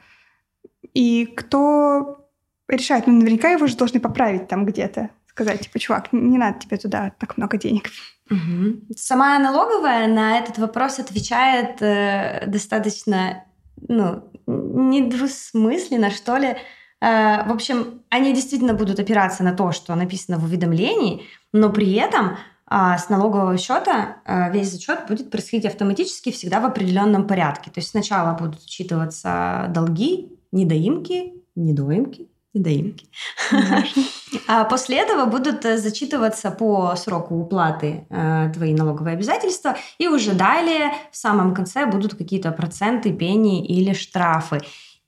И 0.93 1.25
кто 1.25 2.29
решает? 2.67 3.07
Ну, 3.07 3.13
наверняка 3.13 3.49
его 3.51 3.67
же 3.67 3.75
должны 3.75 3.99
поправить 3.99 4.47
там 4.47 4.65
где-то. 4.65 5.09
Сказать, 5.39 5.61
типа, 5.61 5.79
чувак, 5.79 6.11
не 6.11 6.37
надо 6.37 6.59
тебе 6.59 6.75
туда 6.75 7.13
так 7.17 7.37
много 7.37 7.57
денег. 7.57 7.91
Угу. 8.29 8.93
Сама 8.97 9.39
налоговая 9.39 10.05
на 10.09 10.37
этот 10.37 10.57
вопрос 10.57 10.99
отвечает 10.99 11.81
э, 11.81 12.43
достаточно, 12.45 13.45
ну, 13.87 14.29
недвусмысленно, 14.45 16.11
что 16.11 16.35
ли. 16.35 16.57
Э, 16.99 17.47
в 17.47 17.53
общем, 17.53 18.01
они 18.09 18.33
действительно 18.33 18.73
будут 18.73 18.99
опираться 18.99 19.41
на 19.41 19.53
то, 19.53 19.71
что 19.71 19.95
написано 19.95 20.39
в 20.39 20.43
уведомлении, 20.43 21.23
но 21.53 21.71
при 21.71 21.93
этом 21.93 22.35
э, 22.69 22.97
с 22.97 23.07
налогового 23.07 23.57
счета 23.57 24.17
э, 24.25 24.51
весь 24.51 24.73
зачет 24.73 25.07
будет 25.07 25.31
происходить 25.31 25.67
автоматически 25.67 26.33
всегда 26.33 26.59
в 26.59 26.65
определенном 26.65 27.27
порядке. 27.27 27.71
То 27.71 27.79
есть 27.79 27.91
сначала 27.91 28.37
будут 28.37 28.61
учитываться 28.61 29.67
долги, 29.69 30.37
недоимки, 30.51 31.31
недоимки, 31.55 32.27
недоимки. 32.59 33.07
А 34.47 34.63
после 34.63 34.97
этого 34.97 35.25
будут 35.25 35.65
э, 35.65 35.77
зачитываться 35.77 36.51
по 36.51 36.95
сроку 36.95 37.35
уплаты 37.35 38.05
э, 38.09 38.51
твои 38.53 38.73
налоговые 38.73 39.13
обязательства, 39.13 39.75
и 39.97 40.07
уже 40.07 40.33
далее 40.33 40.93
в 41.11 41.17
самом 41.17 41.55
конце 41.55 41.87
будут 41.87 42.15
какие-то 42.15 42.51
проценты, 42.51 43.11
пени 43.11 43.65
или 43.65 43.93
штрафы. 43.93 44.61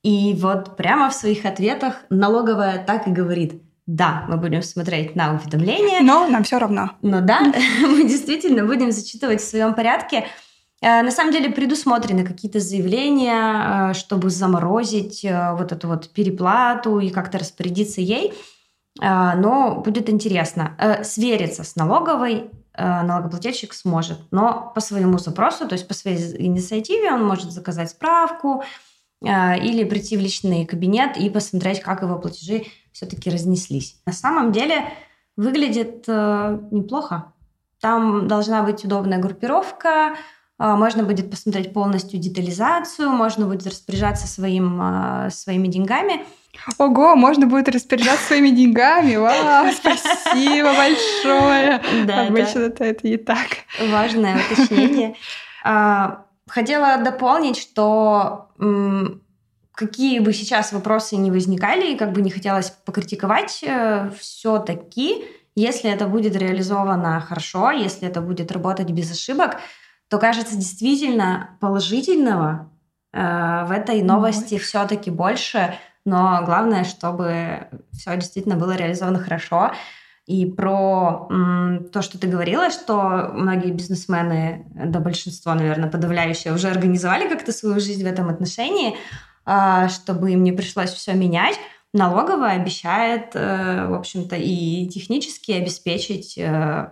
И 0.03 0.35
вот 0.39 0.75
прямо 0.75 1.09
в 1.09 1.13
своих 1.13 1.45
ответах 1.45 1.97
налоговая 2.09 2.83
так 2.83 3.07
и 3.07 3.11
говорит, 3.11 3.61
да, 3.85 4.25
мы 4.27 4.37
будем 4.37 4.61
смотреть 4.61 5.15
на 5.15 5.33
уведомления. 5.33 6.01
Но 6.01 6.27
нам 6.27 6.43
все 6.43 6.57
равно. 6.57 6.91
Но 7.01 7.21
да, 7.21 7.41
мы 7.81 8.07
действительно 8.07 8.65
будем 8.65 8.91
зачитывать 8.91 9.41
в 9.41 9.47
своем 9.47 9.73
порядке. 9.73 10.25
Э, 10.81 11.03
на 11.03 11.11
самом 11.11 11.31
деле 11.31 11.49
предусмотрены 11.49 12.25
какие-то 12.25 12.59
заявления, 12.59 13.91
э, 13.91 13.93
чтобы 13.93 14.29
заморозить 14.29 15.23
э, 15.23 15.53
вот 15.53 15.71
эту 15.71 15.87
вот 15.87 16.09
переплату 16.09 16.99
и 16.99 17.09
как-то 17.09 17.37
распорядиться 17.37 18.01
ей. 18.01 18.33
Но 18.99 19.81
будет 19.85 20.09
интересно. 20.09 20.75
Свериться 21.05 21.63
с 21.63 21.77
налоговой 21.77 22.51
налогоплательщик 22.77 23.73
сможет, 23.73 24.19
но 24.31 24.69
по 24.75 24.81
своему 24.81 25.17
запросу, 25.17 25.65
то 25.65 25.73
есть 25.73 25.87
по 25.87 25.93
своей 25.93 26.17
инициативе 26.45 27.13
он 27.13 27.25
может 27.25 27.53
заказать 27.53 27.91
справку 27.91 28.65
или 29.21 29.85
прийти 29.85 30.17
в 30.17 30.19
личный 30.19 30.65
кабинет 30.65 31.15
и 31.15 31.29
посмотреть, 31.29 31.79
как 31.79 32.01
его 32.01 32.19
платежи 32.19 32.65
все-таки 32.91 33.29
разнеслись. 33.29 33.95
На 34.05 34.11
самом 34.11 34.51
деле 34.51 34.83
выглядит 35.37 36.05
неплохо. 36.09 37.31
Там 37.79 38.27
должна 38.27 38.61
быть 38.61 38.83
удобная 38.83 39.19
группировка, 39.19 40.17
можно 40.75 41.03
будет 41.03 41.29
посмотреть 41.29 41.73
полностью 41.73 42.19
детализацию, 42.19 43.09
можно 43.09 43.45
будет 43.47 43.65
распоряжаться 43.65 44.27
своим, 44.27 44.79
а, 44.81 45.29
своими 45.31 45.67
деньгами. 45.67 46.23
Ого, 46.77 47.15
можно 47.15 47.47
будет 47.47 47.69
распоряжаться 47.69 48.27
своими 48.27 48.49
деньгами. 48.49 49.15
Вау, 49.15 49.71
спасибо 49.73 50.73
большое. 50.73 51.81
Да, 52.05 52.27
Обычно 52.27 52.59
это, 52.59 52.83
это 52.83 53.07
не 53.07 53.17
так. 53.17 53.47
Важное 53.89 54.39
уточнение. 54.39 55.15
А, 55.63 56.25
хотела 56.49 56.97
дополнить, 56.97 57.55
что 57.55 58.49
какие 59.75 60.19
бы 60.19 60.33
сейчас 60.33 60.73
вопросы 60.73 61.15
не 61.17 61.29
возникали, 61.31 61.91
и 61.91 61.97
как 61.97 62.13
бы 62.13 62.21
не 62.21 62.31
хотелось 62.31 62.71
покритиковать, 62.71 63.63
э, 63.63 64.09
все-таки, 64.19 65.25
если 65.55 65.91
это 65.91 66.07
будет 66.07 66.35
реализовано 66.35 67.19
хорошо, 67.21 67.71
если 67.71 68.07
это 68.07 68.21
будет 68.21 68.51
работать 68.51 68.89
без 68.89 69.11
ошибок, 69.11 69.57
то 70.11 70.17
кажется 70.17 70.57
действительно 70.57 71.57
положительного 71.61 72.69
э, 73.13 73.65
в 73.65 73.71
этой 73.71 74.01
новости 74.03 74.55
вот. 74.55 74.63
все-таки 74.63 75.09
больше, 75.09 75.73
но 76.03 76.41
главное, 76.43 76.83
чтобы 76.83 77.69
все 77.93 78.17
действительно 78.17 78.57
было 78.57 78.75
реализовано 78.75 79.19
хорошо. 79.19 79.71
И 80.25 80.45
про 80.45 81.27
м, 81.31 81.89
то, 81.93 82.01
что 82.01 82.19
ты 82.19 82.27
говорила, 82.27 82.69
что 82.71 83.31
многие 83.33 83.71
бизнесмены, 83.71 84.65
да 84.73 84.99
большинство, 84.99 85.53
наверное, 85.53 85.89
подавляющее, 85.89 86.53
уже 86.53 86.67
организовали 86.67 87.29
как-то 87.29 87.53
свою 87.53 87.79
жизнь 87.79 88.03
в 88.03 88.07
этом 88.07 88.27
отношении, 88.27 88.97
э, 89.45 89.87
чтобы 89.87 90.33
им 90.33 90.43
не 90.43 90.51
пришлось 90.51 90.91
все 90.91 91.13
менять. 91.13 91.57
Налоговая 91.93 92.59
обещает, 92.59 93.31
э, 93.33 93.87
в 93.87 93.93
общем-то, 93.93 94.35
и 94.35 94.87
технически 94.87 95.53
обеспечить 95.53 96.37
э, 96.37 96.91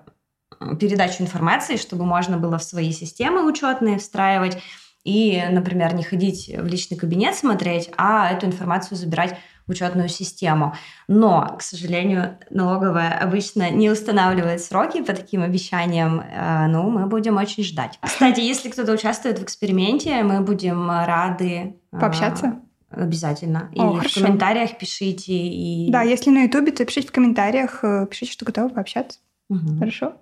передачу 0.80 1.24
информации, 1.24 1.78
чтобы 1.78 2.06
можно 2.06 2.38
было 2.38 2.58
в 2.58 2.63
свои 2.63 2.91
системы 2.91 3.45
учетные 3.45 3.98
встраивать 3.98 4.58
и, 5.04 5.41
например, 5.50 5.93
не 5.93 6.04
ходить 6.04 6.52
в 6.56 6.65
личный 6.65 6.98
кабинет 6.98 7.36
смотреть, 7.36 7.89
а 7.98 8.32
эту 8.32 8.45
информацию 8.45 8.98
забирать 8.98 9.38
в 9.65 9.72
учетную 9.72 10.10
систему. 10.10 10.76
Но, 11.08 11.56
к 11.58 11.62
сожалению, 11.62 12.38
налоговая 12.50 13.17
обычно 13.19 13.69
не 13.69 13.89
устанавливает 13.89 14.62
сроки 14.62 15.02
по 15.02 15.13
таким 15.13 15.43
обещаниям. 15.43 16.19
Э, 16.19 16.67
ну, 16.67 16.89
мы 16.89 17.06
будем 17.06 17.38
очень 17.38 17.63
ждать. 17.63 18.00
Кстати, 18.02 18.39
если 18.39 18.69
кто-то 18.69 18.91
участвует 18.91 19.39
в 19.39 19.43
эксперименте, 19.43 20.24
мы 20.24 20.41
будем 20.41 20.89
рады 20.89 21.76
э, 21.91 22.00
пообщаться. 22.00 22.60
Обязательно. 22.89 23.69
И 23.74 23.80
О, 23.80 23.91
в 23.91 23.98
хорошо. 23.98 24.22
комментариях 24.22 24.78
пишите. 24.78 25.34
И... 25.34 25.91
Да, 25.91 26.02
если 26.02 26.32
на 26.32 26.43
Ютубе, 26.43 26.72
то 26.72 26.84
пишите 26.84 27.08
в 27.08 27.12
комментариях, 27.12 27.84
э, 27.84 28.08
пишите, 28.10 28.32
что 28.32 28.45
готовы 28.45 28.69
пообщаться. 28.69 29.19
Угу. 29.50 29.80
Хорошо. 29.80 30.14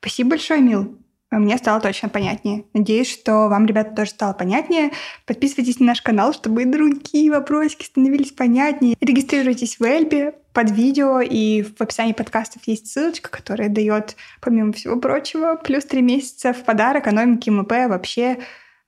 Спасибо 0.00 0.30
большое, 0.30 0.60
Мил. 0.60 0.98
Мне 1.30 1.58
стало 1.58 1.80
точно 1.80 2.08
понятнее. 2.08 2.64
Надеюсь, 2.74 3.08
что 3.08 3.48
вам, 3.48 3.64
ребята, 3.66 3.94
тоже 3.94 4.10
стало 4.10 4.32
понятнее. 4.32 4.90
Подписывайтесь 5.26 5.78
на 5.78 5.86
наш 5.86 6.02
канал, 6.02 6.32
чтобы 6.32 6.62
и 6.62 6.64
другие 6.64 7.30
вопросики 7.30 7.84
становились 7.84 8.32
понятнее. 8.32 8.96
Регистрируйтесь 9.00 9.78
в 9.78 9.84
Эльбе 9.84 10.34
под 10.52 10.72
видео, 10.72 11.20
и 11.20 11.62
в 11.62 11.80
описании 11.80 12.14
подкастов 12.14 12.62
есть 12.66 12.88
ссылочка, 12.90 13.30
которая 13.30 13.68
дает, 13.68 14.16
помимо 14.40 14.72
всего 14.72 14.98
прочего, 14.98 15.54
плюс 15.54 15.84
три 15.84 16.02
месяца 16.02 16.52
в 16.52 16.64
подарок 16.64 17.04
экономики 17.04 17.48
МП. 17.48 17.70
Вообще 17.88 18.38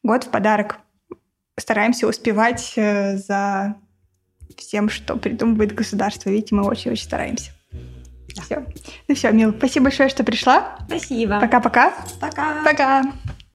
год 0.03 0.25
в 0.25 0.31
подарок. 0.31 0.81
Стараемся 1.57 2.09
успевать 2.09 2.73
э, 2.75 3.19
за 3.19 3.77
всем, 4.57 4.89
что 4.89 5.17
придумывает 5.17 5.77
государство. 5.77 6.29
Видите, 6.29 6.57
мы 6.57 6.65
очень-очень 6.65 7.05
стараемся. 7.05 7.53
Все. 8.41 8.65
Ну 9.09 9.15
все, 9.15 9.31
Мил, 9.33 9.53
спасибо 9.57 9.85
большое, 9.85 10.09
что 10.09 10.25
пришла. 10.25 10.77
Спасибо. 10.87 11.41
Пока-пока. 11.41 11.93
Пока. 12.21 12.63
Пока. 12.65 13.03